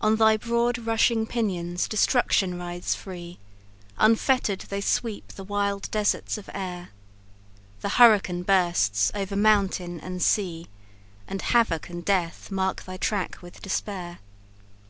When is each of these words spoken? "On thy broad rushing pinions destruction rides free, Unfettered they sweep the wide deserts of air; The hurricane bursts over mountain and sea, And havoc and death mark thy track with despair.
"On 0.00 0.16
thy 0.16 0.38
broad 0.38 0.78
rushing 0.78 1.26
pinions 1.26 1.86
destruction 1.86 2.58
rides 2.58 2.94
free, 2.94 3.38
Unfettered 3.98 4.60
they 4.70 4.80
sweep 4.80 5.28
the 5.34 5.44
wide 5.44 5.90
deserts 5.90 6.38
of 6.38 6.48
air; 6.54 6.88
The 7.82 7.90
hurricane 8.00 8.44
bursts 8.44 9.12
over 9.14 9.36
mountain 9.36 10.00
and 10.00 10.22
sea, 10.22 10.68
And 11.28 11.42
havoc 11.42 11.90
and 11.90 12.02
death 12.02 12.50
mark 12.50 12.84
thy 12.84 12.96
track 12.96 13.42
with 13.42 13.60
despair. 13.60 14.20